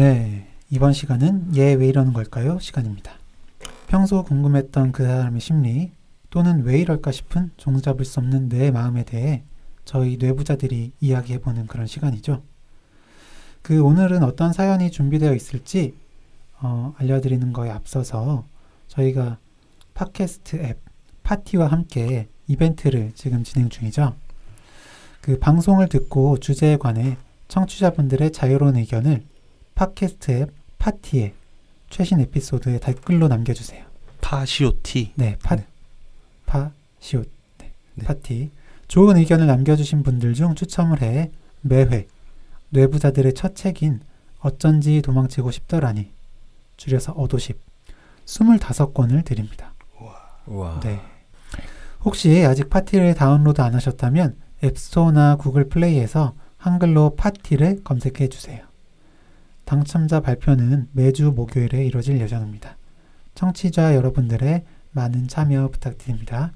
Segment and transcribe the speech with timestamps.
[0.00, 2.58] 네, 이번 시간은 얘 왜 이러는 걸까요?
[2.58, 3.12] 시간입니다.
[3.86, 5.92] 평소 궁금했던 그 사람의 심리
[6.30, 9.42] 또는 왜 이럴까 싶은 종잡을 수 없는 내 마음에 대해
[9.84, 12.42] 저희 뇌부자들이 이야기해보는 그런 시간이죠.
[13.60, 15.94] 그 오늘은 어떤 사연이 준비되어 있을지
[16.62, 18.46] 어, 알려드리는 거에 앞서서
[18.88, 19.36] 저희가
[19.92, 20.80] 팟캐스트 앱
[21.24, 24.14] 파티와 함께 이벤트를 지금 진행 중이죠.
[25.20, 29.28] 그 방송을 듣고 주제에 관해 청취자분들의 자유로운 의견을
[29.80, 31.32] 팟캐스트 앱 파티에
[31.88, 33.86] 최신 에피소드에 댓글로 남겨주세요.
[34.20, 35.12] 파시오티.
[35.14, 35.66] 네, 파, 네.
[36.44, 37.22] 파시오
[37.56, 38.04] 네, 네.
[38.04, 38.50] 파티.
[38.88, 41.30] 좋은 의견을 남겨주신 분들 중 추첨을 해
[41.62, 42.06] 매회
[42.68, 44.00] 뇌부자들의 첫 책인
[44.40, 46.10] 어쩐지 도망치고 싶더라니
[46.76, 47.58] 줄여서 어도십
[48.26, 49.72] 25권을 드립니다.
[50.46, 50.80] 우와.
[50.80, 51.00] 네.
[52.04, 58.69] 혹시 아직 파티를 다운로드 안 하셨다면 앱스토어나 구글 플레이에서 한글로 파티를 검색해 주세요.
[59.70, 62.76] 당첨자 발표는 매주 목요일에 이루어질 예정입니다.
[63.36, 66.50] 청취자 여러분들의 많은 참여 부탁드립니다.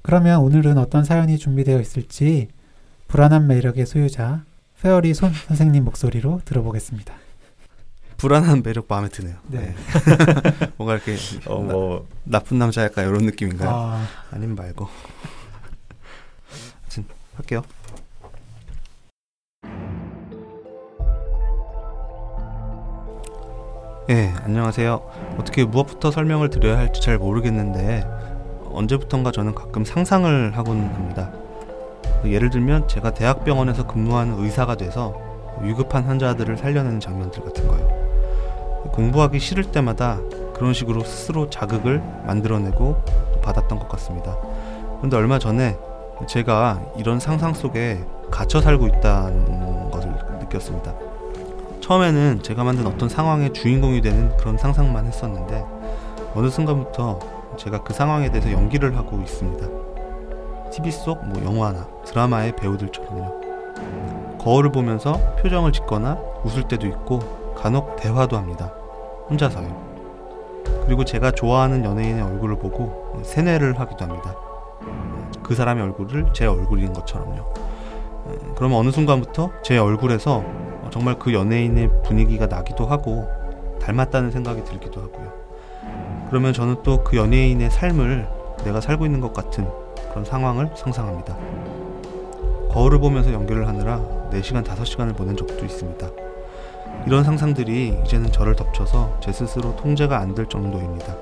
[0.00, 2.48] 그러면 오늘은 어떤 사연이 준비되어 있을지
[3.06, 4.44] 불안한 매력의 소유자
[4.80, 7.14] 페어리 손 선생님 목소리로 들어보겠습니다.
[8.16, 9.36] 불안한 매력 마음에 드네요.
[9.48, 9.74] 네.
[10.78, 13.68] 뭔가 이렇게 어, 나, 뭐 나쁜 남자 약간 이런 느낌인가요?
[13.70, 14.88] 아, 아님 말고.
[16.84, 17.04] 하여튼
[17.36, 17.62] 할게요.
[24.10, 25.02] 예, 안녕하세요.
[25.38, 28.06] 어떻게 무엇부터 설명을 드려야 할지 잘 모르겠는데
[28.72, 31.30] 언제부턴가 저는 가끔 상상을 하곤 합니다.
[32.24, 35.14] 예를 들면 제가 대학병원에서 근무하는 의사가 돼서
[35.60, 37.86] 위급한 환자들을 살려내는 장면들 같은 거요.
[38.92, 40.18] 공부하기 싫을 때마다
[40.54, 43.02] 그런 식으로 스스로 자극을 만들어내고
[43.34, 44.38] 또 받았던 것 같습니다.
[44.96, 45.76] 그런데 얼마 전에
[46.26, 50.10] 제가 이런 상상 속에 갇혀 살고 있다는 것을
[50.40, 51.07] 느꼈습니다.
[51.88, 55.64] 처음에는 제가 만든 어떤 상황의 주인공이 되는 그런 상상만 했었는데
[56.34, 57.18] 어느 순간부터
[57.56, 59.66] 제가 그 상황에 대해서 연기를 하고 있습니다.
[60.70, 64.36] TV 속 뭐 영화나 드라마의 배우들처럼요.
[64.38, 67.20] 거울을 보면서 표정을 짓거나 웃을 때도 있고
[67.56, 68.70] 간혹 대화도 합니다.
[69.30, 69.74] 혼자서요.
[70.84, 74.34] 그리고 제가 좋아하는 연예인의 얼굴을 보고 세뇌를 하기도 합니다.
[75.42, 77.42] 그 사람의 얼굴을 제 얼굴인 것처럼요.
[78.56, 80.44] 그러면 어느 순간부터 제 얼굴에서
[80.90, 83.28] 정말 그 연예인의 분위기가 나기도 하고
[83.80, 85.32] 닮았다는 생각이 들기도 하고요.
[86.28, 88.28] 그러면 저는 또 그 연예인의 삶을
[88.64, 89.66] 내가 살고 있는 것 같은
[90.10, 91.36] 그런 상황을 상상합니다.
[92.70, 94.00] 거울을 보면서 연기를 하느라
[94.32, 96.06] 4시간, 5시간을 보낸 적도 있습니다.
[97.06, 101.14] 이런 상상들이 이제는 저를 덮쳐서 제 스스로 통제가 안 될 정도입니다.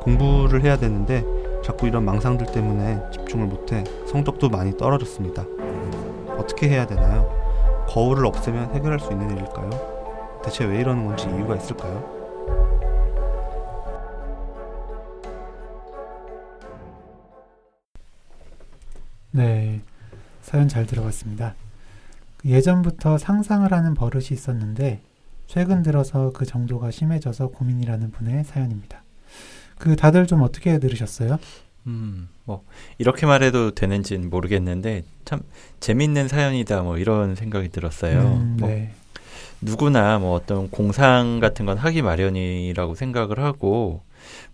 [0.00, 1.24] 공부를 해야 되는데
[1.64, 5.44] 자꾸 이런 망상들 때문에 집중을 못해 성적도 많이 떨어졌습니다.
[6.38, 7.45] 어떻게 해야 되나요?
[7.88, 9.70] 거울을 없애면 해결할 수 있는 일일까요?
[10.44, 12.16] 대체 왜 이러는 건지 이유가 있을까요?
[19.30, 19.80] 네,
[20.42, 21.54] 사연 잘 들어봤습니다.
[22.38, 25.00] 그 예전부터 상상을 하는 버릇이 있었는데
[25.46, 29.02] 최근 들어서 그 정도가 심해져서 고민이라는 분의 사연입니다.
[29.78, 31.38] 그 다들 좀 어떻게 들으셨어요?
[31.86, 32.64] 음, 뭐
[32.98, 35.40] 이렇게 말해도 되는지는 모르겠는데 참
[35.80, 38.20] 재밌는 사연이다 뭐 이런 생각이 들었어요.
[38.22, 38.92] 음, 뭐 네.
[39.60, 44.02] 누구나 뭐 어떤 공상 같은 건 하기 마련이라고 생각을 하고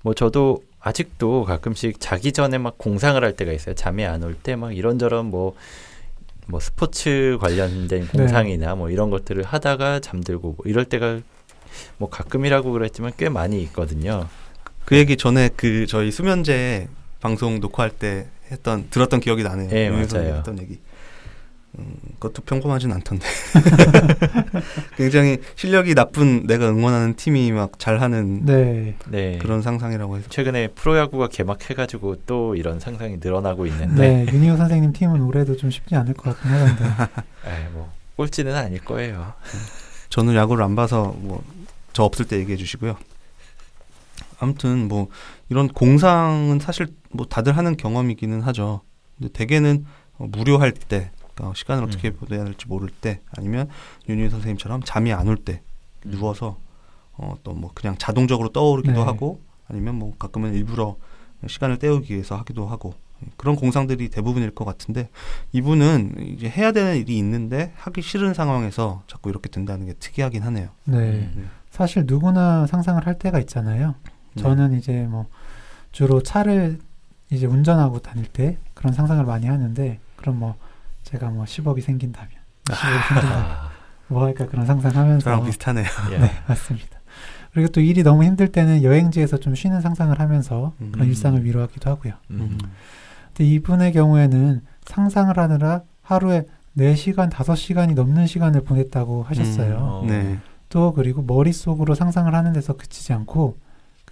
[0.03, 3.75] 뭐 저도 아직도 가끔씩 자기 전에 막 공상을 할 때가 있어요.
[3.75, 5.54] 잠이 안 올 때 막 이런저런 뭐뭐
[6.60, 11.20] 스포츠 관련된 공상이나 뭐 이런 것들을 하다가 잠들고 뭐 이럴 때가
[11.99, 14.26] 뭐 가끔이라고 그랬지만 꽤 많이 있거든요.
[14.84, 16.88] 그 얘기 전에 그 저희 수면제
[17.22, 19.71] 방송 녹화할 때 했던 들었던 기억이 나네요.
[19.72, 20.37] 예, 맞아요.
[20.37, 20.78] 했던 얘기.
[21.78, 23.27] 음, 그것도 평범하진 않던데.
[24.99, 28.94] 굉장히 실력이 나쁜 내가 응원하는 팀이 막 잘하는 네.
[29.09, 29.38] 네.
[29.38, 35.23] 그런 상상이라고 해서 최근에 프로야구가 개막해가지고 또 이런 상상이 늘어나고 있는데, 네, 윤희호 선생님 팀은
[35.23, 36.85] 올해도 좀 쉽지 않을 것 같긴 하던데.
[37.46, 39.32] 에이, 뭐 꼴찌는 아닐 거예요.
[40.11, 41.43] 저는 야구를 안 봐서 뭐
[41.93, 42.96] 저 없을 때 얘기해 주시고요.
[44.38, 45.08] 아무튼 뭐
[45.52, 48.81] 이런 공상은 사실 뭐 다들 하는 경험이기는 하죠.
[49.19, 49.84] 근데 대개는
[50.19, 52.16] 어, 무료할 때, 그러니까 시간을 어떻게 음.
[52.16, 53.69] 보내야 될지 모를 때, 아니면
[54.08, 55.60] 윤희 선생님처럼 잠이 안 올 때
[56.06, 56.56] 누워서
[57.19, 59.00] 어, 또 뭐 그냥 자동적으로 떠오르기도 네.
[59.04, 60.96] 하고, 아니면 뭐 가끔은 일부러
[61.46, 62.94] 시간을 때우기 위해서 하기도 하고
[63.37, 65.10] 그런 공상들이 대부분일 것 같은데
[65.52, 70.70] 이분은 이제 해야 되는 일이 있는데 하기 싫은 상황에서 자꾸 이렇게 된다는 게 특이하긴 하네요.
[70.84, 71.31] 네.
[71.34, 71.44] 네.
[71.70, 73.94] 사실 누구나 상상을 할 때가 있잖아요.
[74.34, 74.43] 네.
[74.43, 75.26] 저는 이제 뭐
[75.93, 76.79] 주로 차를
[77.31, 80.56] 이제 운전하고 다닐 때 그런 상상을 많이 하는데 그럼 뭐
[81.05, 82.31] 제가 뭐 10억이 생긴다면
[82.65, 83.71] 10억이 생긴다면 아,
[84.09, 85.87] 뭐 할까 그런 상상하면서 저랑 비슷하네요.
[86.12, 86.19] 예.
[86.19, 87.00] 네, 맞습니다.
[87.53, 91.09] 그리고 또 일이 너무 힘들 때는 여행지에서 좀 쉬는 상상을 하면서 그런 음.
[91.09, 92.15] 일상을 위로하기도 하고요.
[92.31, 92.59] 음.
[93.29, 96.47] 근데 이분의 경우에는 상상을 하느라 하루에
[96.77, 99.77] 4시간, 5시간이 넘는 시간을 보냈다고 하셨어요.
[99.79, 100.05] 어.
[100.09, 100.39] 네.
[100.71, 103.59] 또 그리고 머릿속으로 상상을 하는 데서 그치지 않고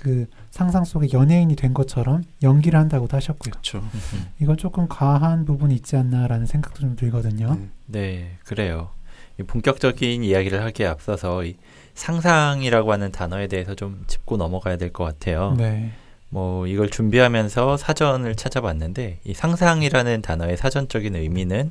[0.01, 3.51] 그 상상 속에 연예인이 된 것처럼 연기를 한다고도 하셨고요.
[3.53, 3.79] 그렇죠.
[3.79, 4.27] 음.
[4.41, 7.55] 이건 조금 과한 부분이 있지 않나라는 생각도 좀 들거든요.
[7.55, 7.69] 네.
[7.87, 8.91] 네, 그래요.
[9.39, 11.57] 이 본격적인 이야기를 하기에 앞서서 이
[11.95, 15.55] 상상이라고 하는 단어에 대해서 좀 짚고 넘어가야 될 것 같아요.
[15.59, 15.93] 네.
[16.31, 21.71] 뭐 이걸 준비하면서 사전을 찾아봤는데 이 상상이라는 단어의 사전적인 의미는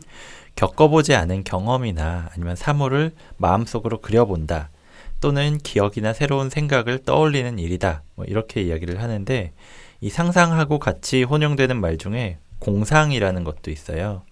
[0.55, 4.69] 겪어보지 않은 경험이나 아니면 사물을 마음속으로 그려본다
[5.21, 9.51] 또는 기억이나 새로운 생각을 떠올리는 일이다 뭐 이렇게 이야기를 하는데
[10.01, 14.23] 이 상상하고 같이 혼용되는 말 중에 공상이라는 것도 있어요.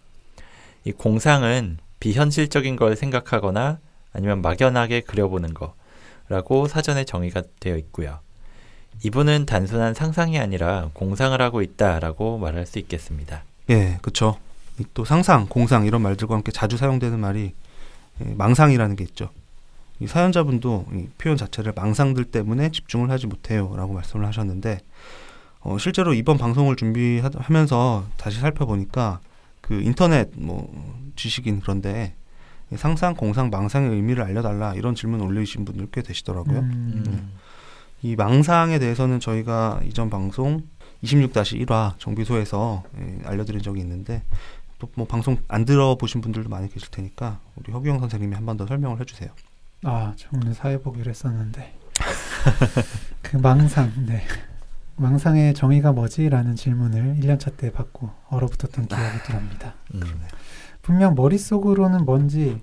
[0.85, 3.79] 이 공상은 비현실적인 걸 생각하거나
[4.13, 8.19] 아니면 막연하게 그려보는 거라고 사전에 정의가 되어 있고요.
[9.03, 13.43] 이분은 단순한 상상이 아니라 공상을 하고 있다라고 말할 수 있겠습니다.
[13.69, 14.37] 예, 그렇죠.
[14.93, 17.53] 또 상상, 공상 이런 말들과 함께 자주 사용되는 말이
[18.21, 19.29] 예, 망상이라는 게 있죠.
[19.99, 24.79] 이 사연자분도 이 표현 자체를 망상들 때문에 집중을 하지 못해요라고 말씀을 하셨는데
[25.61, 29.19] 어, 실제로 이번 방송을 준비하면서 다시 살펴보니까
[29.61, 30.71] 그 인터넷 뭐
[31.15, 32.13] 지식인 그런데
[32.71, 36.59] 이 상상, 공상, 망상의 의미를 알려달라 이런 질문 올리신 분들 꽤 되시더라고요.
[36.59, 37.31] 음,
[38.03, 40.61] 이 망상에 대해서는 저희가 이전 방송
[41.03, 44.21] 26-1화 정비소에서 예, 알려드린 적이 있는데
[44.79, 48.67] 또 뭐 방송 안 들어보신 분들도 많이 계실 테니까 우리 허규영 선생님이 한 번 더
[48.67, 49.29] 설명을 해주세요.
[49.83, 51.77] 아, 저 오늘 사회 보기로 했었는데
[53.21, 54.23] 그 망상, 네.
[54.95, 59.75] 망상의 정의가 뭐지 라는 질문을 1년차 때 받고 얼어붙었던 기억이 납니다.
[59.93, 60.01] 음.
[60.81, 62.61] 분명 머릿속으로는 뭔지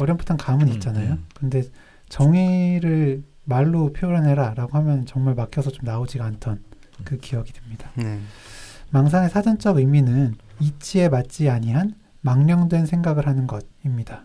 [0.00, 1.12] 어렴풋한 감은 음, 있잖아요.
[1.12, 1.26] 음.
[1.34, 1.62] 근데
[2.08, 6.64] 정의를 말로 표현해라 라고 하면 정말 막혀서 좀 나오지가 않던
[7.04, 7.90] 그 기억이 듭니다.
[7.94, 8.20] 네.
[8.90, 14.24] 망상의 사전적 의미는 이치에 맞지 아니한 망령된 생각을 하는 것입니다.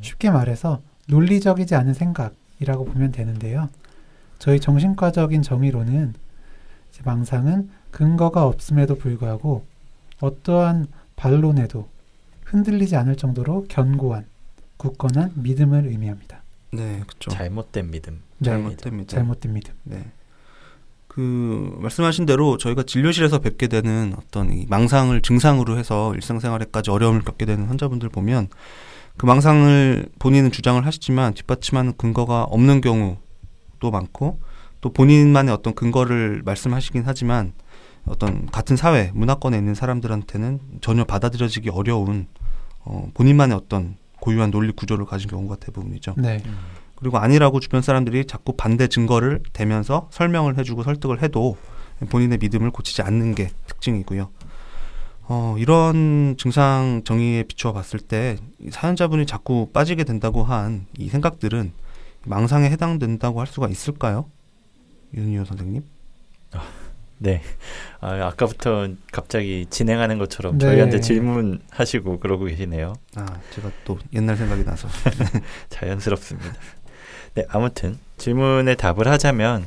[0.00, 3.68] 쉽게 말해서 논리적이지 않은 생각이라고 보면 되는데요.
[4.38, 6.14] 저희 정신과적인 정의로는
[6.90, 9.64] 이제 망상은 근거가 없음에도 불구하고
[10.20, 10.86] 어떠한
[11.16, 11.88] 반론에도
[12.44, 14.26] 흔들리지 않을 정도로 견고한
[14.76, 16.42] 굳건한 믿음을 의미합니다.
[16.72, 17.30] 네, 그렇죠.
[17.30, 18.20] 잘못된 믿음.
[18.38, 19.16] 네, 잘못됩니다.
[19.16, 19.74] 잘못된 믿음.
[19.84, 20.04] 네.
[21.06, 27.46] 그 말씀하신 대로 저희가 진료실에서 뵙게 되는 어떤 이 망상을 증상으로 해서 일상생활에까지 어려움을 겪게
[27.46, 28.48] 되는 환자분들 보면
[29.16, 34.40] 그 망상을 본인은 주장을 하시지만 뒷받침하는 근거가 없는 경우도 많고
[34.80, 37.52] 또 본인만의 어떤 근거를 말씀하시긴 하지만
[38.06, 42.26] 어떤 같은 사회 문화권에 있는 사람들한테는 전혀 받아들여지기 어려운
[42.80, 46.14] 어, 본인만의 어떤 고유한 논리 구조를 가진 경우가 대부분이죠.
[46.18, 46.42] 네.
[46.44, 46.56] 음.
[46.96, 51.56] 그리고 아니라고 주변 사람들이 자꾸 반대 증거를 대면서 설명을 해주고 설득을 해도
[52.08, 54.30] 본인의 믿음을 고치지 않는 게 특징이고요.
[55.26, 58.36] 어, 이런 증상 정의에 비추어 봤을 때이
[58.70, 61.72] 사연자분이 자꾸 빠지게 된다고 한 이 생각들은
[62.26, 64.26] 망상에 해당된다고 할 수가 있을까요?
[65.14, 65.82] 윤희호 선생님?
[67.18, 67.40] 네.
[68.00, 70.66] 아, 아까부터 갑자기 진행하는 것처럼 네.
[70.66, 72.94] 저희한테 질문하시고 그러고 계시네요.
[73.16, 74.88] 아, 제가 또 옛날 생각이 나서.
[75.70, 76.52] 자연스럽습니다.
[77.34, 79.66] 네, 아무튼 질문에 답을 하자면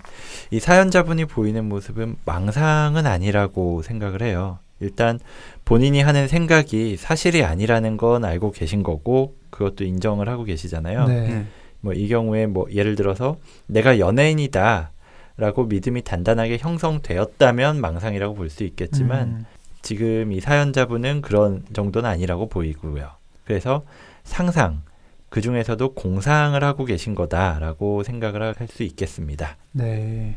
[0.52, 4.60] 이 사연자분이 보이는 모습은 망상은 아니라고 생각을 해요.
[4.80, 5.20] 일단
[5.66, 11.08] 본인이 하는 생각이 사실이 아니라는 건 알고 계신 거고 그것도 인정을 하고 계시잖아요.
[11.08, 11.28] 네.
[11.28, 11.46] 네.
[11.82, 14.92] 뭐 이 경우에 뭐 예를 들어서 내가 연예인이다
[15.38, 19.46] 라고 믿음이 단단하게 형성되었다면 망상이라고 볼 수 있겠지만 음,
[19.84, 23.10] 지금 이 사연자분은 그런 정도는 아니라고 보이고요.
[23.46, 23.84] 그래서
[24.24, 24.82] 상상
[25.30, 29.58] 그 중에서도 공상을 하고 계신 거다라고 생각을 할 수 있겠습니다.
[29.72, 30.36] 네.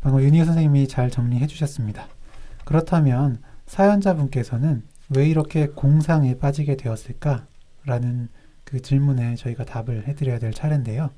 [0.00, 2.06] 방금 윤희 선생님이 잘 정리해 주셨습니다.
[2.64, 7.46] 그렇다면 사연자분께서는 왜 이렇게 공상에 빠지게 되었을까
[7.84, 8.28] 라는
[8.64, 11.10] 그 질문에 저희가 답을 해드려야 될 차례인데요.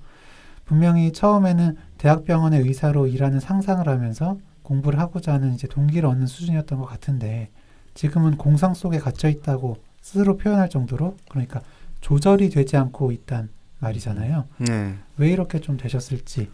[0.64, 6.84] 분명히 처음에는 대학병원의 의사로 일하는 상상을 하면서 공부를 하고자 하는 이제 동기를 얻는 수준이었던 것
[6.86, 7.50] 같은데
[7.94, 11.60] 지금은 공상 속에 갇혀 있다고 스스로 표현할 정도로 그러니까
[12.00, 13.48] 조절이 되지 않고 있단
[13.80, 14.44] 말이잖아요.
[14.58, 14.94] 네.
[15.16, 16.48] 왜 이렇게 좀 되셨을지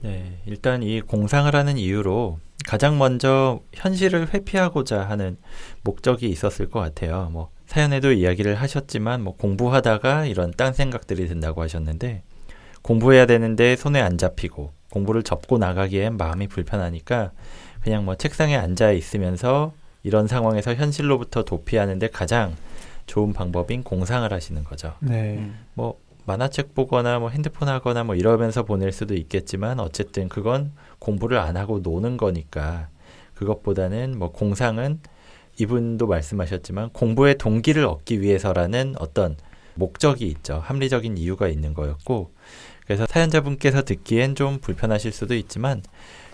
[0.00, 5.36] 네, 일단 이 공상을 하는 이유로 가장 먼저 현실을 회피하고자 하는
[5.82, 7.28] 목적이 있었을 것 같아요.
[7.32, 12.22] 뭐 사연에도 이야기를 하셨지만 뭐 공부하다가 이런 딴 생각들이 든다고 하셨는데
[12.82, 17.32] 공부해야 되는데 손에 안 잡히고 공부를 접고 나가기엔 마음이 불편하니까
[17.80, 19.72] 그냥 뭐 책상에 앉아 있으면서
[20.02, 22.54] 이런 상황에서 현실로부터 도피하는데 가장
[23.06, 24.94] 좋은 방법인 공상을 하시는 거죠.
[25.00, 25.36] 네.
[25.36, 25.64] 음.
[25.74, 31.56] 뭐 만화책 보거나 뭐 핸드폰 하거나 뭐 이러면서 보낼 수도 있겠지만 어쨌든 그건 공부를 안
[31.56, 32.88] 하고 노는 거니까
[33.34, 35.00] 그것보다는 뭐 공상은
[35.58, 39.36] 이분도 말씀하셨지만 공부의 동기를 얻기 위해서라는 어떤
[39.74, 40.60] 목적이 있죠.
[40.64, 42.32] 합리적인 이유가 있는 거였고
[42.84, 45.82] 그래서 사연자분께서 듣기엔 좀 불편하실 수도 있지만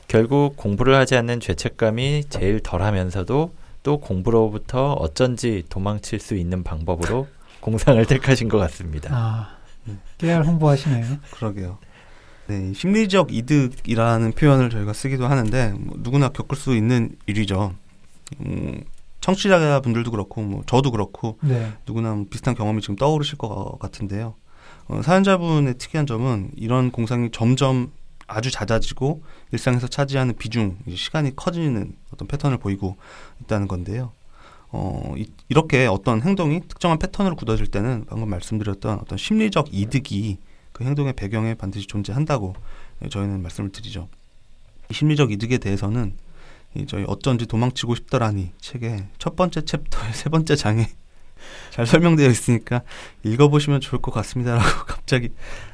[0.08, 7.26] 결국 공부를 하지 않는 죄책감이 제일 덜하면서도 또 공부로부터 어쩐지 도망칠 수 있는 방법으로
[7.60, 9.10] 공상을 택하신 것 같습니다.
[9.12, 9.61] 아,
[10.18, 11.18] 깨알 홍보하시네요.
[11.32, 11.78] 그러게요.
[12.46, 17.74] 네, 심리적 이득이라는 표현을 저희가 쓰기도 하는데 뭐 누구나 겪을 수 있는 일이죠.
[18.40, 18.82] 음,
[19.20, 21.72] 청취자분들도 그렇고 뭐 저도 그렇고 네.
[21.86, 24.34] 누구나 뭐 비슷한 경험이 지금 떠오르실 것 같은데요.
[24.88, 27.92] 어, 사연자분의 특이한 점은 이런 공상이 점점
[28.26, 29.22] 아주 잦아지고
[29.52, 32.96] 일상에서 차지하는 비중, 시간이 커지는 어떤 패턴을 보이고
[33.42, 34.12] 있다는 건데요.
[34.72, 40.38] 어, 이, 이렇게 어떤 행동이 특정한 패턴으로 굳어질 때는 방금 말씀드렸던 어떤 심리적 이득이
[40.72, 42.54] 그 행동의 배경에 반드시 존재한다고
[43.10, 44.08] 저희는 말씀을 드리죠.
[44.90, 46.16] 이 심리적 이득에 대해서는
[46.74, 50.88] 이 저희 어쩐지 도망치고 싶더라니 책의 첫 번째 챕터의 세 번째 장에
[51.70, 52.82] 잘 설명되어 있으니까
[53.24, 55.30] 읽어보시면 좋을 것 같습니다라고 갑자기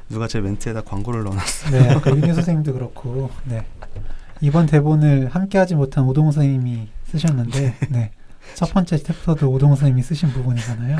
[0.09, 1.71] 누가 제 멘트에다 광고를 넣어놨어요.
[1.71, 3.65] 네, 아까 윤희 선생님도 그렇고, 네.
[4.41, 8.11] 이번 대본을 함께하지 못한 오동 선생님이 쓰셨는데, 네.
[8.55, 10.97] 첫 번째 챕터도 오동 선생님이 쓰신 부분이잖아요.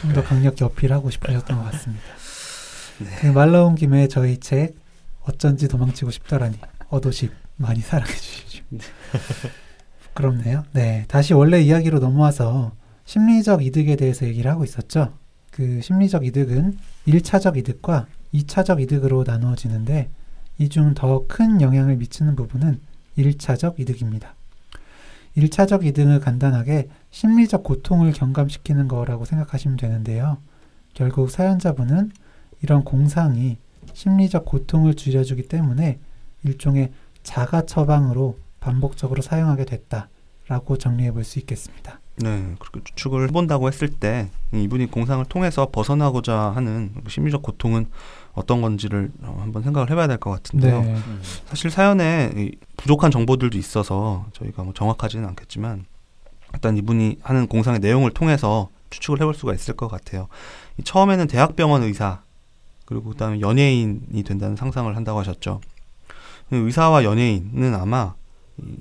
[0.00, 2.04] 좀 더 강력히 어필하고 싶으셨던 것 같습니다.
[2.98, 3.06] 네.
[3.20, 4.76] 그말 나온 김에 저희 책
[5.22, 8.64] 어쩐지 도망치고 싶더라니 어도십 많이 사랑해 주시죠.
[10.04, 10.64] 부끄럽네요.
[10.72, 12.72] 네, 다시 원래 이야기로 넘어와서
[13.04, 15.12] 심리적 이득에 대해서 얘기를 하고 있었죠.
[15.50, 20.10] 그 심리적 이득은 1차적 이득과 2차적 이득으로 나누어지는데
[20.58, 22.80] 이 중 더 큰 영향을 미치는 부분은
[23.18, 24.34] 1차적 이득입니다.
[25.36, 30.38] 1차적 이득을 간단하게 심리적 고통을 경감시키는 거라고 생각하시면 되는데요.
[30.94, 32.10] 결국 사연자분은
[32.62, 33.58] 이런 공상이
[33.94, 35.98] 심리적 고통을 줄여주기 때문에
[36.44, 36.90] 일종의
[37.22, 42.00] 자가 처방으로 반복적으로 사용하게 됐다라고 정리해 볼 수 있겠습니다.
[42.16, 47.86] 네, 그렇게 추측을 해본다고 했을 때 이분이 공상을 통해서 벗어나고자 하는 심리적 고통은
[48.32, 50.82] 어떤 건지를 한번 생각을 해봐야 될 것 같은데요.
[50.82, 50.96] 네.
[51.46, 55.84] 사실 사연에 부족한 정보들도 있어서 저희가 뭐 정확하지는 않겠지만
[56.54, 60.28] 일단 이분이 하는 공상의 내용을 통해서 추측을 해볼 수가 있을 것 같아요.
[60.82, 62.22] 처음에는 대학병원 의사
[62.86, 65.60] 그리고 그다음에 연예인이 된다는 상상을 한다고 하셨죠.
[66.50, 68.14] 의사와 연예인은 아마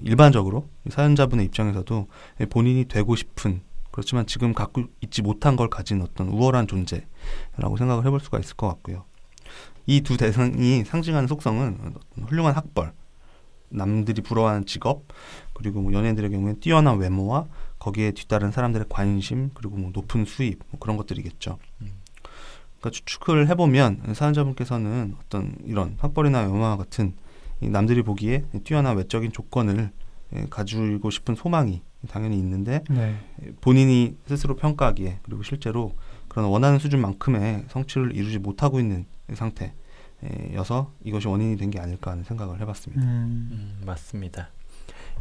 [0.04, 2.08] 일반적으로 사연자분의 입장에서도
[2.50, 8.20] 본인이 되고 싶은 그렇지만 지금 갖고 있지 못한 걸 가진 어떤 우월한 존재라고 생각을 해볼
[8.20, 9.06] 수가 있을 것 같고요.
[9.90, 11.96] 이 두 대상이 상징하는 속성은
[12.28, 12.94] 훌륭한 학벌,
[13.70, 15.06] 남들이 부러워하는 직업,
[15.54, 17.48] 그리고 뭐 연예인들의 경우에는 뛰어난 외모와
[17.80, 21.58] 거기에 뒤따른 사람들의 관심, 그리고 뭐 높은 수입, 뭐 그런 것들이겠죠.
[21.82, 21.94] 음.
[22.80, 27.16] 그러니까 추측을 해보면 사연자분께서는 어떤 이런 학벌이나 외모와 같은
[27.60, 29.90] 남들이 보기에 뛰어난 외적인 조건을
[30.36, 33.16] 예, 가지고 싶은 소망이 당연히 있는데 네.
[33.60, 35.94] 본인이 스스로 평가하기에 그리고 실제로
[36.28, 42.60] 그런 원하는 수준만큼의 성취를 이루지 못하고 있는 상태여서 이것이 원인이 된 게 아닐까 하는 생각을
[42.62, 43.02] 해봤습니다.
[43.04, 43.50] 음.
[43.52, 44.50] 음, 맞습니다.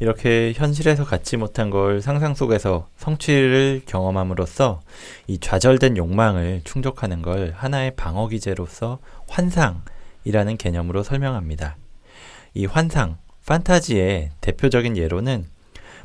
[0.00, 4.80] 이렇게 현실에서 갖지 못한 걸 상상 속에서 성취를 경험함으로써
[5.26, 11.76] 이 좌절된 욕망을 충족하는 걸 하나의 방어 기제로서 환상이라는 개념으로 설명합니다.
[12.54, 15.46] 이 환상, 판타지의 대표적인 예로는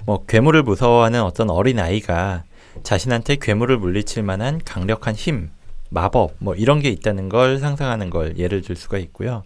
[0.06, 2.44] 뭐 괴물을 무서워하는 어떤 어린 아이가
[2.82, 5.52] 자신한테 괴물을 물리칠 만한 강력한 힘,
[5.94, 9.44] 마법 뭐 이런 게 있다는 걸 상상하는 걸 예를 들 수가 있고요.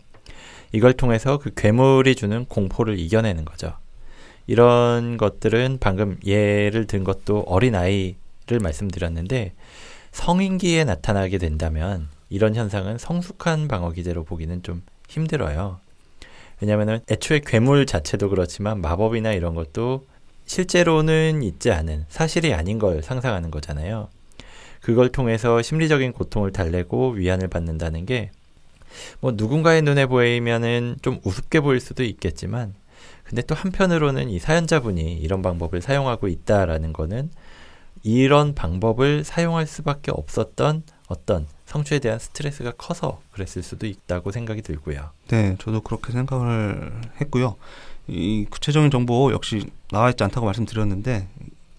[0.72, 3.74] 이걸 통해서 그 괴물이 주는 공포를 이겨내는 거죠.
[4.48, 9.54] 이런 것들은 방금 예를 든 것도 어린 아이를 말씀드렸는데
[10.12, 15.80] 성인기에 나타나게 된다면 이런 현상은 성숙한 방어 기제로 보기는 좀 힘들어요.
[16.62, 20.06] 왜냐하면 애초에 괴물 자체도 그렇지만 마법이나 이런 것도
[20.46, 24.10] 실제로는 있지 않은 사실이 아닌 걸 상상하는 거잖아요.
[24.88, 28.32] 그걸 통해서 심리적인 고통을 달래고 위안을 받는다는 게
[29.20, 32.74] 뭐 누군가의 눈에 보이면은 좀 우습게 보일 수도 있겠지만
[33.24, 37.30] 근데 또 한편으로는 이 사연자분이 이런 방법을 사용하고 있다라는 거는
[38.04, 45.10] 이런 방법을 사용할 수밖에 없었던 어떤 성취에 대한 스트레스가 커서 그랬을 수도 있다고 생각이 들고요.
[45.28, 47.56] 네, 저도 그렇게 생각을 했고요.
[48.08, 51.28] 이 구체적인 정보 역시 나와 있지 않다고 말씀드렸는데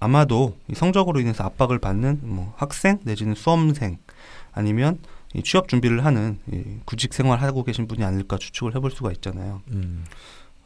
[0.00, 3.98] 아마도 성적으로 인해서 압박을 받는 뭐 학생 내지는 수험생
[4.52, 4.98] 아니면
[5.34, 9.62] 이 취업 준비를 하는 이 구직 생활 하고 계신 분이 아닐까 추측을 해볼 수가 있잖아요.
[9.72, 10.04] 음.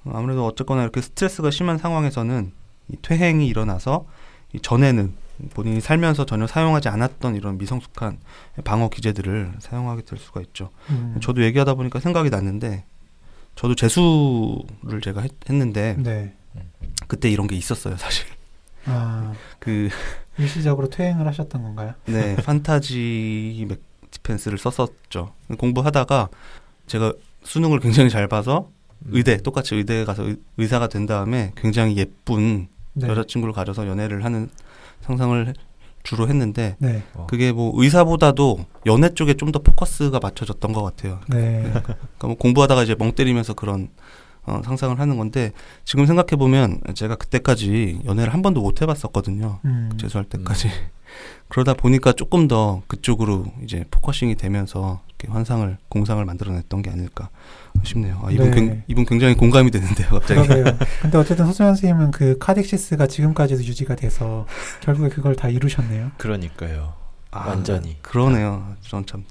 [0.05, 2.53] 아무래도 어쨌거나 이렇게 스트레스가 심한 상황에서는
[2.89, 4.07] 이 퇴행이 일어나서
[4.53, 5.15] 이 전에는
[5.55, 8.19] 본인이 살면서 전혀 사용하지 않았던 이런 미성숙한
[8.65, 10.71] 방어 기제들을 사용하게 될 수가 있죠.
[10.91, 11.19] 음.
[11.21, 12.85] 저도 얘기하다 보니까 생각이 났는데
[13.55, 16.35] 저도 재수를 제가 했, 는데 네.
[17.09, 18.27] 그때 이런 게 있었어요, 사실.
[18.87, 19.89] 아, 그
[20.39, 21.95] 일시적으로 퇴행을 하셨던 건가요?
[22.07, 23.81] 네, 판타지 맥
[24.13, 25.33] 디펜스를 썼었죠.
[25.59, 26.29] 공부하다가
[26.87, 27.13] 제가
[27.45, 28.69] 수능을 굉장히 잘 봐서
[29.07, 29.11] 음.
[29.13, 33.09] 의대 똑같이 의대에 가서 의, 의사가 된 다음에 굉장히 예쁜 네.
[33.09, 34.51] 여자친구를 가져서 연애를 하는
[35.01, 35.55] 상상을
[36.03, 37.03] 주로 했는데 네.
[37.15, 37.27] 어.
[37.29, 41.21] 그게 뭐 의사보다도 연애 쪽에 좀 더 포커스가 맞춰졌던 것 같아요.
[41.29, 41.63] 네.
[41.63, 41.97] 그러니까
[42.27, 43.89] 뭐 공부하다가 이제 멍 때리면서 그런
[44.45, 45.53] 어, 상상을 하는 건데
[45.85, 49.61] 지금 생각해 보면 제가 그때까지 연애를 한 번도 못 해봤었거든요.
[49.65, 49.91] 음.
[50.01, 50.69] 재수할 때까지
[51.49, 57.29] 그러다 보니까 조금 더 그쪽으로 이제 focusing이 되면서 이렇게 환상을 공상을 만들어냈던 게 아닐까
[57.85, 58.21] 싶네요.
[58.25, 58.55] 아, 이분 네.
[58.57, 60.49] 굉, 이분 굉장히 공감이 되는데요, 갑자기.
[61.03, 64.47] 근데 어쨌든 소수연 선생님은 그 카덱시스가 지금까지도 유지가 돼서
[64.81, 66.13] 결국에 그걸 다 이루셨네요.
[66.17, 66.95] 그러니까요.
[67.31, 67.99] 아, 완전히.
[68.03, 68.75] 그러네요.
[68.81, 69.25] 전 참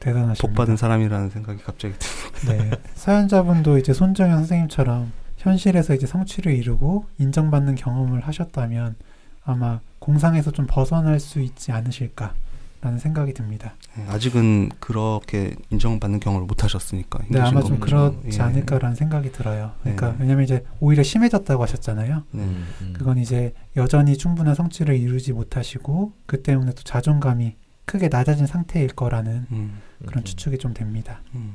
[0.00, 0.46] 대단하십니다.
[0.46, 2.70] 복 받은 사람이라는 생각이 갑자기 드네요.
[2.70, 2.70] 네.
[2.94, 8.96] 사연자분도 이제 손정현 선생님처럼 현실에서 이제 성취를 이루고 인정받는 경험을 하셨다면
[9.44, 13.74] 아마 공상에서 좀 벗어날 수 있지 않으실까라는 생각이 듭니다.
[13.98, 17.80] 예, 아직은 그렇게 인정받는 경험을 못 하셨으니까 네, 아마 좀.
[17.80, 18.42] 그렇지 예.
[18.42, 19.72] 않을까라는 생각이 들어요.
[19.80, 20.16] 그러니까 네.
[20.20, 22.24] 왜냐면 이제 오히려 심해졌다고 하셨잖아요.
[22.32, 22.42] 네.
[22.42, 22.92] 음, 음.
[22.96, 27.56] 그건 이제 여전히 충분한 성취를 이루지 못하시고 그 때문에 또 자존감이
[27.88, 30.24] 크게 낮아진 상태일 거라는 음, 그런 음.
[30.24, 31.22] 추측이 좀 됩니다.
[31.34, 31.54] 음.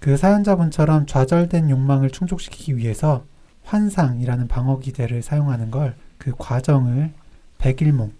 [0.00, 3.26] 그 사연자분처럼 좌절된 욕망을 충족시키기 위해서
[3.64, 7.12] 환상이라는 방어 기제를 사용하는 걸 그 과정을
[7.58, 8.12] 백일몽,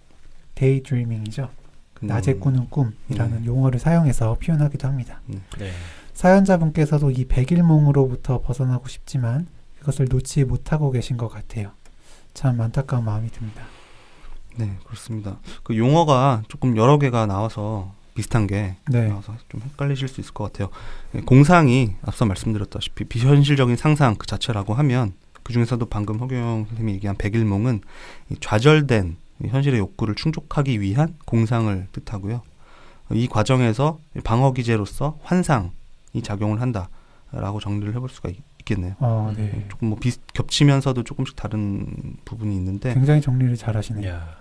[0.55, 1.49] daydreaming이죠.
[1.93, 2.39] 그 낮에 음.
[2.39, 3.45] 꾸는 꿈이라는 네.
[3.45, 5.21] 용어를 사용해서 표현하기도 합니다.
[5.57, 5.69] 네.
[6.13, 9.47] 사연자분께서도 이 백일몽으로부터 벗어나고 싶지만
[9.79, 11.71] 그것을 놓지 못하고 계신 것 같아요.
[12.33, 13.63] 참 안타까운 마음이 듭니다.
[14.55, 15.39] 네, 그렇습니다.
[15.63, 20.45] 그 용어가 조금 여러 개가 나와서 비슷한 게 네, 나와서 좀 헷갈리실 수 있을 것
[20.45, 20.69] 같아요.
[21.15, 27.15] 예, 공상이 앞서 말씀드렸다시피 비현실적인 상상 그 자체라고 하면 그 중에서도 방금 허경 선생님이 얘기한
[27.15, 27.81] 백일몽은
[28.29, 32.41] 이 좌절된 이 현실의 욕구를 충족하기 위한 공상을 뜻하고요.
[33.13, 35.71] 이 과정에서 방어 기제로서 환상이
[36.21, 38.29] 작용을 한다라고 정리를 해볼 수가
[38.59, 39.65] 있, 겠네요 어, 네.
[39.69, 44.07] 조금 뭐 비슷 겹치면서도 조금씩 다른 부분이 있는데 굉장히 정리를 잘하시네요.
[44.07, 44.37] 야.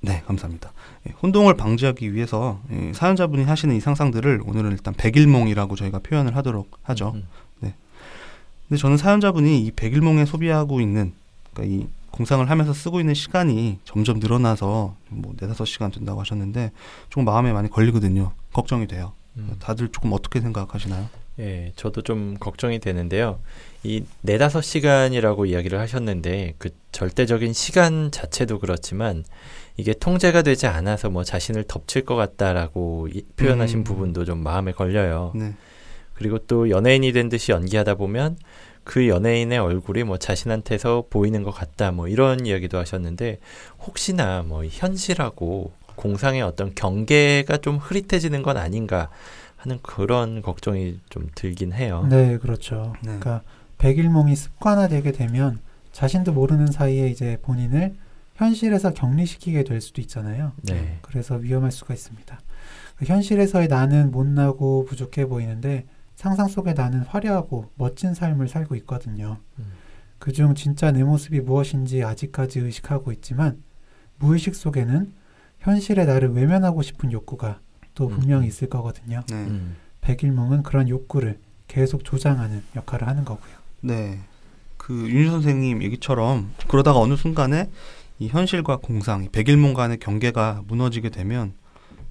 [0.00, 0.72] 네, 감사합니다.
[1.08, 6.70] 예, 혼동을 방지하기 위해서 예, 사연자분이 하시는 이 상상들을 오늘은 일단 백일몽이라고 저희가 표현을 하도록
[6.82, 7.12] 하죠.
[7.14, 7.26] 음.
[8.68, 11.12] 근데 저는 사연자분이 이 백일몽에 소비하고 있는
[11.52, 16.72] 그러니까 이 공상을 하면서 쓰고 있는 시간이 점점 늘어나서 뭐 네다섯 시간 된다고 하셨는데
[17.10, 18.32] 조금 마음에 많이 걸리거든요.
[18.52, 19.12] 걱정이 돼요.
[19.36, 19.56] 음.
[19.58, 21.08] 다들 조금 어떻게 생각하시나요?
[21.40, 23.40] 예, 저도 좀 걱정이 되는데요.
[23.82, 29.24] 이 네다섯 시간이라고 이야기를 하셨는데 그 절대적인 시간 자체도 그렇지만
[29.76, 33.84] 이게 통제가 되지 않아서 뭐 자신을 덮칠 것 같다라고 이- 표현하신 음.
[33.84, 35.32] 부분도 좀 마음에 걸려요.
[35.34, 35.54] 네.
[36.14, 38.38] 그리고 또 연예인이 된 듯이 연기하다 보면
[38.84, 43.40] 그 연예인의 얼굴이 뭐 자신한테서 보이는 것 같다 뭐 이런 이야기도 하셨는데
[43.80, 49.10] 혹시나 뭐 현실하고 공상의 어떤 경계가 좀 흐릿해지는 건 아닌가
[49.64, 52.06] 하는 그런 걱정이 좀 들긴 해요.
[52.08, 52.92] 네, 그렇죠.
[52.96, 53.18] 네.
[53.18, 53.42] 그러니까
[53.78, 55.58] 백일몽이 습관화되게 되면
[55.92, 57.96] 자신도 모르는 사이에 이제 본인을
[58.34, 60.52] 현실에서 격리시키게 될 수도 있잖아요.
[60.62, 60.98] 네.
[61.02, 62.38] 그래서 위험할 수가 있습니다.
[62.96, 69.38] 그 현실에서의 나는 못나고 부족해 보이는데 상상 속의 나는 화려하고 멋진 삶을 살고 있거든요.
[69.58, 69.64] 음.
[70.18, 73.62] 그중 진짜 내 모습이 무엇인지 아직까지 의식하고 있지만
[74.18, 75.12] 무의식 속에는
[75.60, 77.60] 현실의 나를 외면하고 싶은 욕구가
[77.94, 78.48] 또 분명히 음.
[78.48, 79.22] 있을 거거든요.
[79.28, 79.34] 네.
[79.34, 79.76] 음.
[80.00, 83.54] 백일몽은 그런 욕구를 계속 조장하는 역할을 하는 거고요.
[83.80, 84.20] 네.
[84.76, 87.70] 그 윤 선생님 얘기처럼 그러다가 어느 순간에
[88.18, 91.54] 이 현실과 공상, 이 백일몽 간의 경계가 무너지게 되면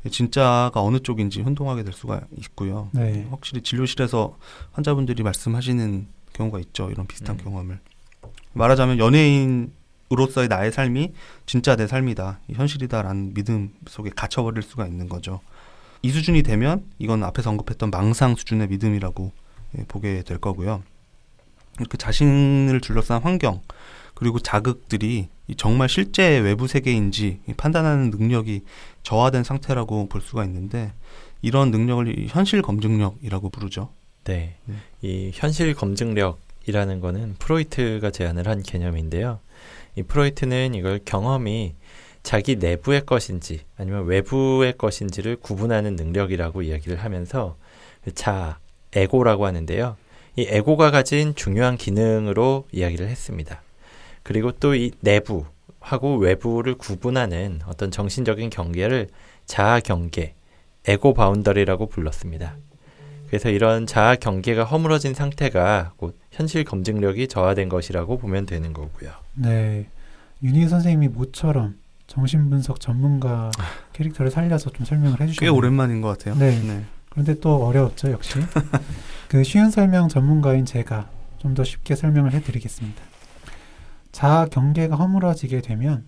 [0.10, 2.90] 진짜가 어느 쪽인지 혼동하게 될 수가 있고요.
[2.92, 3.28] 네.
[3.30, 4.38] 확실히 진료실에서
[4.74, 6.90] 환자분들이 말씀하시는 경우가 있죠.
[6.90, 7.44] 이런 비슷한 음.
[7.44, 7.80] 경험을.
[8.54, 11.14] 말하자면 연예인으로서의 나의 삶이
[11.46, 12.40] 진짜 내 삶이다.
[12.50, 15.40] 이 현실이다라는 믿음 속에 갇혀버릴 수가 있는 거죠.
[16.04, 19.32] 이 수준이 되면 이건 앞에서 언급했던 망상 수준의 믿음이라고
[19.78, 20.84] 예, 보게 될 거고요.
[21.80, 23.62] 이렇게 자신을 둘러싼 환경
[24.14, 28.62] 그리고 자극들이 이 정말 실제 외부 세계인지 이 판단하는 능력이
[29.02, 30.92] 저하된 상태라고 볼 수가 있는데
[31.42, 33.90] 이런 능력을 이 현실 검증력이라고 부르죠.
[34.26, 34.56] 네.
[34.66, 34.76] 네.
[35.02, 39.40] 이 현실 검증력이라는 거는 프로이트가 제안을 한 개념인데요.
[39.96, 41.76] 이 프로이트는 이걸 경험이
[42.24, 47.58] 자기 내부의 것인지 아니면 외부의 것인지를 구분하는 능력이라고 이야기를 하면서
[48.04, 48.60] 그 자,
[48.96, 49.98] 에고라고 하는데요.
[50.36, 53.62] 이 에고가 가진 중요한 기능으로 이야기를 했습니다.
[54.24, 55.46] 그리고 또 이 내부
[55.80, 59.10] 하고 외부를 구분하는 어떤 정신적인 경계를
[59.46, 60.34] 자아 경계,
[60.88, 62.56] 에고 바운더리라고 불렀습니다.
[63.28, 69.12] 그래서 이런 자아 경계가 허물어진 상태가 곧 현실 검증력이 저하된 것이라고 보면 되는 거고요.
[69.36, 69.88] 네.
[70.42, 71.76] 윤희 선생님이 모처럼
[72.14, 73.50] 정신분석 전문가
[73.92, 75.56] 캐릭터를 살려서 좀 설명을 꽤 해주셨네요.
[75.56, 76.36] 오랜만인 것 같아요.
[76.36, 76.86] 네.
[77.10, 78.36] 그런데 또 어려웠죠, 역시.
[79.30, 83.02] 그 쉬운 설명 전문가인 제가 좀 더 쉽게 설명을 해드리겠습니다.
[84.12, 86.06] 자아 경계가 허물어지게 되면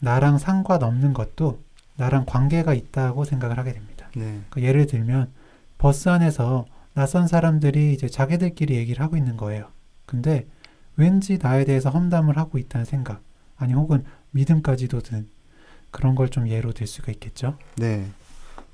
[0.00, 1.60] 나랑 상관없는 것도
[1.96, 4.08] 나랑 관계가 있다고 생각을 하게 됩니다.
[4.14, 4.42] 네.
[4.50, 5.32] 그 예를 들면
[5.78, 9.68] 버스 안에서 낯선 사람들이 이제 자기들끼리 얘기를 하고 있는 거예요.
[10.04, 10.46] 근데
[10.96, 13.22] 왠지 나에 대해서 험담을 하고 있다는 생각,
[13.56, 15.28] 아니 혹은 믿음까지도 든
[15.96, 17.56] 그런 걸 좀 예로 들 수가 있겠죠.
[17.76, 18.06] 네.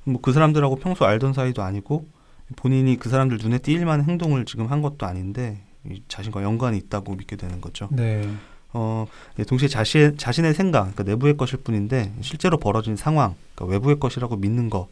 [0.05, 2.09] 뭐 그 사람들하고 평소 알던 사이도 아니고
[2.57, 7.15] 본인이 그 사람들 눈에 띄일 만한 행동을 지금 한 것도 아닌데 이 자신과 연관이 있다고
[7.15, 7.89] 믿게 되는 거죠.
[7.93, 8.29] 네.
[8.75, 9.07] 어,
[9.39, 14.37] 예, 동시에 자신, 자신의 생각, 그러니까 내부의 것일 뿐인데 실제로 벌어진 상황, 그러니까 외부의 것이라고
[14.37, 14.89] 믿는 거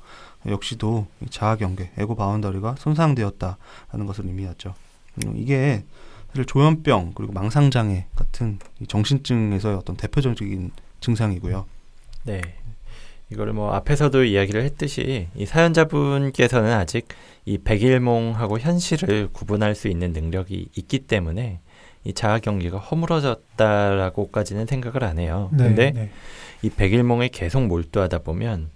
[0.46, 4.74] 역시도 이 자아 경계, 에고 바운더리가 손상되었다라는 것을 의미하죠.
[5.24, 5.84] 음, 이게
[6.28, 11.66] 사실 조현병 그리고 망상장애 같은 이 정신증에서의 어떤 대표적인 증상이고요.
[12.24, 12.40] 네.
[13.30, 17.06] 이거를 뭐 앞에서도 이야기를 했듯이 이 사연자분께서는 아직
[17.44, 21.60] 이 백일몽하고 현실을 구분할 수 있는 능력이 있기 때문에
[22.04, 25.50] 이 자아 경계가 허물어졌다라고까지는 생각을 안 해요.
[25.52, 25.64] 네.
[25.64, 26.10] 근데 네.
[26.62, 28.70] 이 백일몽에 계속 몰두하다 보면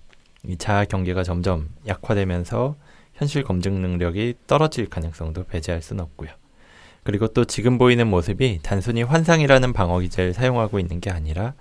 [0.47, 2.77] 이 자아 경계가 점점 약화되면서
[3.15, 6.31] 현실 검증 능력이 떨어질 가능성도 배제할 수는 없고요.
[7.03, 11.55] 그리고 또 지금 보이는 모습이 단순히 환상이라는 방어 기제를 사용하고 있는 게 아니라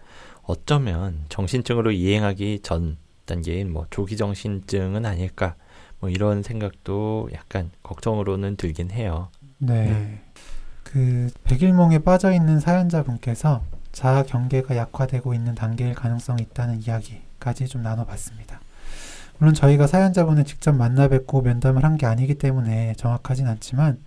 [0.43, 5.55] 어쩌면 정신증으로 이행하기 전 단계인 뭐 조기 정신증은 아닐까
[5.99, 9.29] 뭐 이런 생각도 약간 걱정으로는 들긴 해요.
[9.57, 9.85] 네.
[9.89, 10.21] 네.
[10.83, 18.59] 그 백일몽에 빠져 있는 사연자분께서 자아 경계가 약화되고 있는 단계일 가능성이 있다는 이야기까지 좀 나눠봤습니다.
[19.37, 23.99] 물론 저희가 사연자분을 직접 만나 뵙고 면담을 한 게 아니기 때문에 정확하진 않지만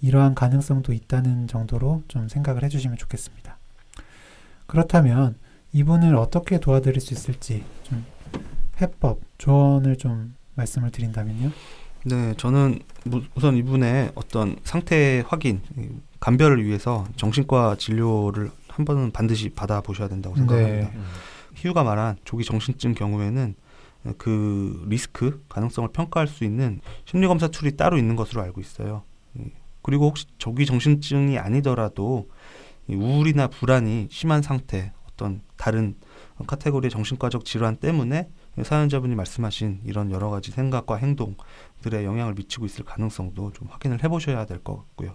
[0.00, 3.58] 이러한 가능성도 있다는 정도로 좀 생각을 해주시면 좋겠습니다.
[4.66, 5.36] 그렇다면
[5.72, 8.04] 이분을 어떻게 도와드릴 수 있을지 좀
[8.80, 11.50] 해법, 조언을 좀 말씀을 드린다면요.
[12.06, 19.10] 네, 저는 무- 우선 이분의 어떤 상태 확인, 이 감별을 위해서 정신과 진료를 한 번은
[19.12, 20.88] 반드시 받아 보셔야 된다고 생각합니다.
[20.90, 20.98] 네.
[21.54, 23.54] 희우가 말한 조기 정신증 경우에는
[24.16, 29.02] 그 리스크 가능성을 평가할 수 있는 심리 검사 툴이 따로 있는 것으로 알고 있어요.
[29.34, 29.44] 이,
[29.82, 32.28] 그리고 혹시 조기 정신증이 아니더라도
[32.88, 35.94] 이 우울이나 불안이 심한 상태, 어떤 다른
[36.46, 38.30] 카테고리의 정신과적 질환 때문에
[38.62, 44.60] 사연자분이 말씀하신 이런 여러 가지 생각과 행동들에 영향을 미치고 있을 가능성도 좀 확인을 해보셔야 될
[44.60, 45.14] 것 같고요.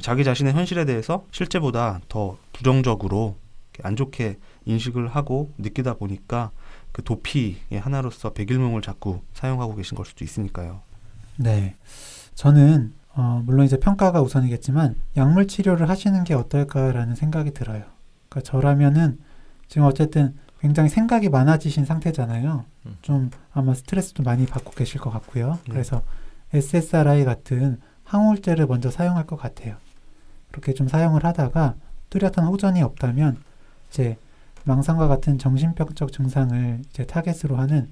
[0.00, 3.36] 자기 자신의 현실에 대해서 실제보다 더 부정적으로
[3.84, 6.50] 안 좋게 인식을 하고 느끼다 보니까
[6.90, 10.80] 그 도피의 하나로서 백일몽을 자꾸 사용하고 계신 걸 수도 있으니까요.
[11.36, 11.76] 네.
[12.34, 17.91] 저는 어, 물론 이제 평가가 우선이겠지만 약물 치료를 하시는 게 어떨까라는 생각이 들어요.
[18.32, 19.18] 그러니까 저라면은
[19.68, 22.64] 지금 어쨌든 굉장히 생각이 많아지신 상태잖아요.
[22.86, 22.96] 음.
[23.02, 25.58] 좀 아마 스트레스도 많이 받고 계실 것 같고요.
[25.66, 25.72] 네.
[25.72, 26.02] 그래서
[26.54, 29.76] SSRI 같은 항우울제를 먼저 사용할 것 같아요.
[30.50, 31.74] 그렇게 좀 사용을 하다가
[32.10, 33.38] 뚜렷한 호전이 없다면
[33.90, 34.16] 이제
[34.64, 37.90] 망상과 같은 정신병적 증상을 이제 타겟으로 하는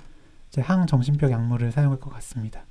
[0.48, 2.62] 이제 항정신병 약물을 사용할 것 같습니다.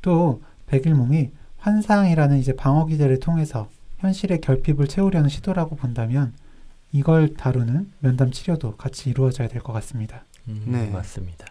[0.00, 6.32] 또 백일몽이 환상이라는 이제 방어 기제를 통해서 현실의 결핍을 채우려는 시도라고 본다면
[6.92, 10.24] 이걸 다루는 면담 치료도 같이 이루어져야 될 것 같습니다.
[10.48, 10.90] 음, 네.
[10.90, 11.46] 맞습니다.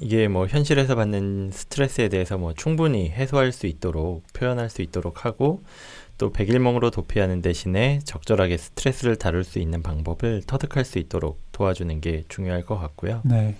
[0.00, 5.62] 이게 뭐 현실에서 받는 스트레스에 대해서 뭐 충분히 해소할 수 있도록 표현할 수 있도록 하고
[6.16, 12.24] 또 백일몽으로 도피하는 대신에 적절하게 스트레스를 다룰 수 있는 방법을 터득할 수 있도록 도와주는 게
[12.28, 13.20] 중요할 것 같고요.
[13.24, 13.54] 네,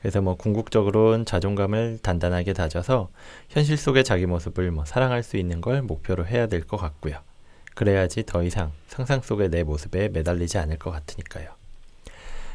[0.00, 3.08] 그래서 뭐 궁극적으로는 자존감을 단단하게 다져서
[3.48, 7.18] 현실 속의 자기 모습을 뭐 사랑할 수 있는 걸 목표로 해야 될 것 같고요.
[7.76, 11.50] 그래야지 더 이상 상상 속의 내 모습에 매달리지 않을 것 같으니까요.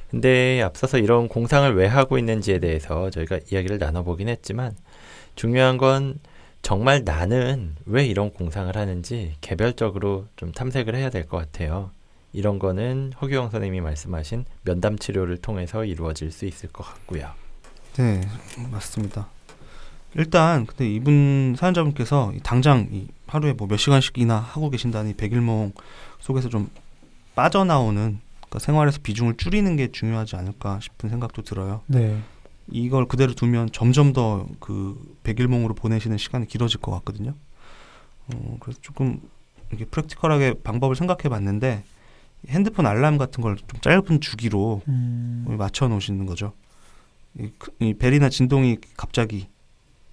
[0.10, 4.76] 근데 앞서서 이런 공상을 왜 하고 있는지에 대해서 저희가 이야기를 나눠보긴 했지만
[5.36, 6.20] 중요한 건
[6.62, 11.92] 정말 나는 왜 이런 공상을 하는지 개별적으로 좀 탐색을 해야 될 것 같아요.
[12.34, 17.30] 이런 거는 허규영 선생님이 말씀하신 면담 치료를 통해서 이루어질 수 있을 것 같고요.
[17.98, 18.22] 네,
[18.72, 19.28] 맞습니다.
[20.16, 25.72] 일단 근데 이분 사연자분께서 이 당장 이 하루에 뭐 몇 시간씩이나 하고 계신다니 백일몽
[26.20, 26.70] 속에서 좀
[27.36, 31.82] 빠져나오는 그러니까 생활에서 비중을 줄이는 게 중요하지 않을까 싶은 생각도 들어요.
[31.88, 32.20] 네,
[32.70, 37.34] 이걸 그대로 두면 점점 더 그 백일몽으로 보내시는 시간이 길어질 것 같거든요.
[38.34, 39.22] 어, 그래서 조금
[39.70, 41.84] 이렇게 프랙티컬하게 방법을 생각해 봤는데
[42.50, 46.52] 핸드폰 알람 같은 걸 좀 짧은 주기로 음, 맞춰 놓으시는 거죠.
[47.40, 49.48] 이, 그- 이 벨이나 진동이 갑자기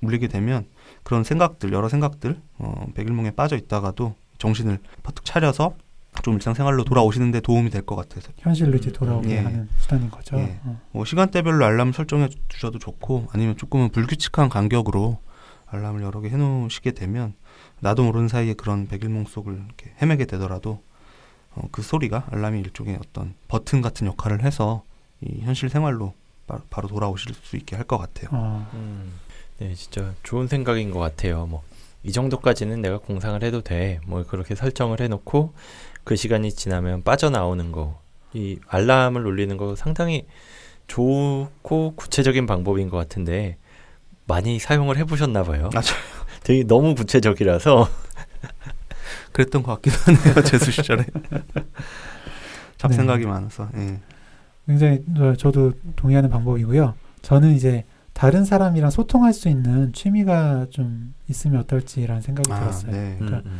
[0.01, 0.67] 울리게 되면
[1.03, 5.75] 그런 생각들 여러 생각들 어, 백일몽에 빠져 있다가도 정신을 퍼뜩 차려서
[6.23, 9.39] 좀 일상생활로 돌아오시는데 도움이 될 것 같아서 현실로 이제 돌아오게 예.
[9.41, 10.37] 하는 수단인 거죠.
[10.39, 10.59] 예.
[10.65, 10.81] 어.
[10.93, 15.19] 뭐 시간대별로 알람 설정해 주셔도 좋고 아니면 조금은 불규칙한 간격으로
[15.67, 17.35] 알람을 여러 개 해놓으시게 되면
[17.81, 20.83] 나도 모르는 사이에 그런 백일몽 속을 이렇게 헤매게 되더라도
[21.55, 24.83] 어, 그 소리가 알람이 일종의 어떤 버튼 같은 역할을 해서
[25.21, 26.15] 이 현실 생활로
[26.47, 28.29] 바, 바로 돌아오실 수 있게 할 것 같아요.
[28.33, 28.69] 어.
[28.75, 29.13] 음,
[29.59, 31.47] 네, 진짜 좋은 생각인 것 같아요.
[31.47, 31.69] 뭐
[32.03, 34.01] 이 정도까지는 내가 공상을 해도 돼.
[34.07, 35.53] 뭐 그렇게 설정을 해놓고
[36.05, 38.01] 그 시간이 지나면 빠져나오는 거,
[38.33, 40.27] 이 알람을 울리는 거 상당히
[40.87, 43.59] 좋고 구체적인 방법인 것 같은데
[44.27, 45.71] 많이 사용을 해보셨나 봐요.
[45.75, 45.99] 맞아요.
[46.45, 47.89] 되게 너무 구체적이라서
[49.33, 50.45] 그랬던 것 같기도 하네요.
[50.49, 51.05] 재수 시절에
[52.79, 53.31] 잡생각이 네.
[53.31, 53.69] 많아서.
[53.77, 53.99] 예.
[54.67, 56.95] 굉장히 어, 저도 동의하는 방법이고요.
[57.23, 57.85] 저는 이제
[58.19, 62.91] 다른 사람이랑 소통할 수 있는 취미가 좀 있으면 어떨지라는 생각이 아, 들었어요.
[62.91, 63.15] 네.
[63.17, 63.59] 그러니까 음,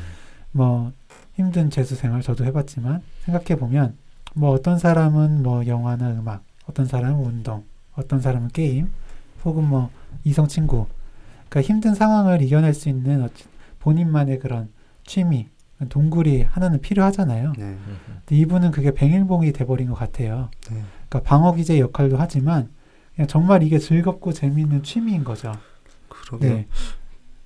[0.51, 0.93] 뭐
[1.35, 3.97] 힘든 재수 생활 저도 해봤지만 생각해 보면
[4.35, 7.63] 뭐 어떤 사람은 뭐 영화나 음악, 어떤 사람은 운동,
[7.95, 8.91] 어떤 사람은 게임,
[9.45, 9.91] 혹은 뭐
[10.25, 10.87] 이성 친구.
[11.49, 13.29] 그러니까 힘든 상황을 이겨낼 수 있는
[13.79, 14.71] 본인만의 그런
[15.07, 15.47] 취미,
[15.89, 17.53] 동굴이 하나는 필요하잖아요.
[17.57, 17.63] 네.
[17.63, 18.17] 음, 음.
[18.27, 20.51] 근데 이분은 그게 백일봉이 돼버린 것 같아요.
[20.69, 20.83] 네.
[21.09, 22.71] 그러니까 방어 기제 역할도 하지만
[23.27, 25.53] 정말 이게 즐겁고 재미있는 취미인 거죠.
[26.09, 26.55] 그러게요.
[26.55, 26.67] 네.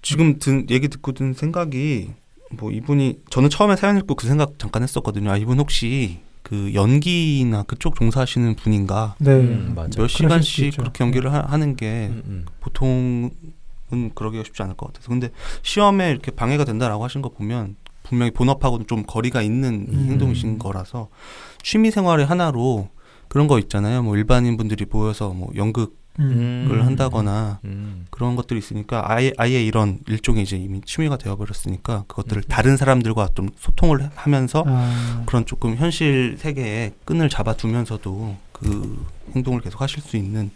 [0.03, 2.11] 지금 든 얘기 듣고 든 생각이
[2.51, 5.31] 뭐 이분이 저는 처음에 사연 읽고 그 생각 잠깐 했었거든요.
[5.31, 9.15] 아 이분 혹시 그 연기나 그쪽 종사하시는 분인가?
[9.19, 9.33] 네.
[9.33, 10.01] 음, 맞아.
[10.01, 10.77] 몇 시간씩.
[10.77, 12.45] 그렇게 연기를 하, 하는 게 음, 음.
[12.61, 13.31] 보통은
[14.15, 15.09] 그러기가 쉽지 않을 것 같아서.
[15.09, 15.31] 근데
[15.63, 20.07] 시험에 이렇게 방해가 된다라고 하신 거 보면 분명히 본업하고는 좀 거리가 있는 음.
[20.11, 21.09] 행동이신 거라서
[21.63, 22.89] 취미 생활의 하나로
[23.33, 24.03] 그런 거 있잖아요.
[24.03, 26.69] 뭐 일반인 분들이 모여서 뭐 연극을 음.
[26.71, 26.83] 음.
[26.85, 28.05] 한다거나 음.
[28.11, 32.49] 그런 것들이 있으니까 아예 아예 이런 일종의 이제 이미 취미가 되어버렸으니까 그것들을 음.
[32.51, 39.03] 다른 사람들과 좀 소통을 하면서 아, 그런 조금 현실 세계에 끈을 잡아두면서도 그
[39.35, 40.51] 행동을 계속 하실 수 있는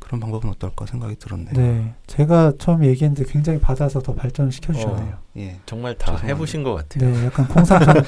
[0.00, 1.52] 그런 방법은 어떨까 생각이 들었네요.
[1.54, 1.94] 네.
[2.08, 5.18] 제가 처음 얘기했는데 굉장히 받아서 더 발전을 시켜 주셨네요.
[5.36, 5.60] 예.
[5.66, 6.26] 정말 다 죄송합니다.
[6.34, 7.12] 해보신 것 같아요.
[7.12, 8.02] 네, 약간 공상 전,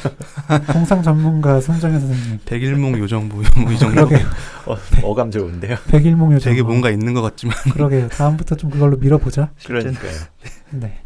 [0.72, 2.40] 공상 전문가 송정현 선생님.
[2.44, 4.26] 백일몽 요정부 뭐 이 정도 그러게요.
[4.66, 5.76] 어, 어감 좋은데요.
[5.88, 6.50] 백일몽 요정.
[6.52, 8.08] 되게 뭔가 있는 것 같지만 그러게요.
[8.08, 9.52] 다음부터 좀 그걸로 밀어보자.
[9.64, 10.12] 그러니까요.
[10.72, 10.98] 네.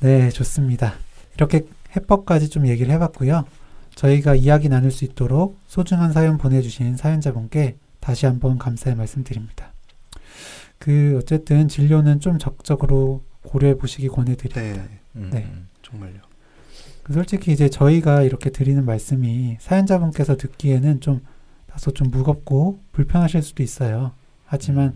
[0.00, 0.94] 네, 좋습니다.
[1.36, 1.62] 이렇게
[1.96, 3.44] 해법까지 좀 얘기를 해봤고요.
[3.94, 9.72] 저희가 이야기 나눌 수 있도록 소중한 사연 보내주신 사연자분께 다시 한번 감사의 말씀드립니다.
[10.78, 14.60] 그 어쨌든 진료는 좀 적극적으로 고려해 보시기 권해드립니다.
[14.60, 15.44] 네 음, 네.
[15.50, 15.68] 음.
[15.80, 16.20] 정말요.
[17.02, 21.22] 그 솔직히 이제 저희가 이렇게 드리는 말씀이 사연자분께서 듣기에는 좀
[21.66, 24.12] 다소 좀 무겁고 불편하실 수도 있어요.
[24.44, 24.94] 하지만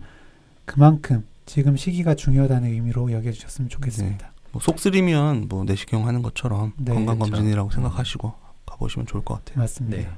[0.65, 4.33] 그만큼 지금 시기가 중요하다는 의미로 여겨주셨으면 좋겠습니다.
[4.51, 7.31] 뭐 속쓰리면 뭐 내시경 하는 것처럼 네, 건강 그렇죠.
[7.31, 7.71] 검진이라고 음.
[7.71, 8.33] 생각하시고
[8.67, 9.63] 가보시면 좋을 것 같아요.
[9.63, 9.97] 맞습니다.
[9.97, 10.09] 네.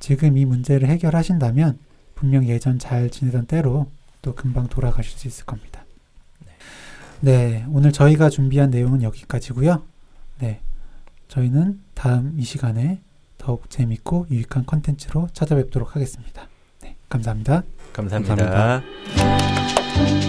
[0.00, 1.78] 지금 이 문제를 해결하신다면
[2.16, 3.86] 분명 예전 잘 지내던 때로
[4.22, 5.84] 또 금방 돌아가실 수 있을 겁니다.
[7.20, 9.84] 네, 오늘 저희가 준비한 내용은 여기까지고요.
[10.40, 10.60] 네,
[11.28, 13.00] 저희는 다음 이 시간에
[13.38, 16.48] 더욱 재밌고 유익한 컨텐츠로 찾아뵙도록 하겠습니다.
[16.82, 17.62] 네, 감사합니다.
[17.92, 18.34] 감사합니다.
[18.34, 20.25] 감사합니다.